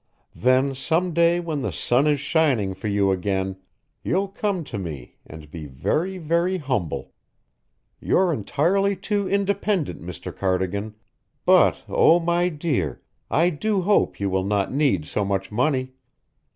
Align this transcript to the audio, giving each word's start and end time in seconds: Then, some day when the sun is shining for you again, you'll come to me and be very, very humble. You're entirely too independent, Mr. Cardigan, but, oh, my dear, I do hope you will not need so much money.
Then, 0.33 0.73
some 0.73 1.13
day 1.13 1.39
when 1.39 1.61
the 1.61 1.71
sun 1.71 2.07
is 2.07 2.19
shining 2.19 2.73
for 2.73 2.87
you 2.87 3.11
again, 3.11 3.57
you'll 4.03 4.29
come 4.29 4.63
to 4.63 4.79
me 4.79 5.17
and 5.27 5.51
be 5.51 5.67
very, 5.67 6.17
very 6.17 6.57
humble. 6.57 7.13
You're 7.99 8.33
entirely 8.33 8.95
too 8.95 9.29
independent, 9.29 10.01
Mr. 10.01 10.35
Cardigan, 10.35 10.95
but, 11.45 11.83
oh, 11.87 12.19
my 12.19 12.49
dear, 12.49 12.99
I 13.29 13.51
do 13.51 13.83
hope 13.83 14.19
you 14.19 14.27
will 14.31 14.43
not 14.43 14.73
need 14.73 15.05
so 15.05 15.23
much 15.23 15.51
money. 15.51 15.93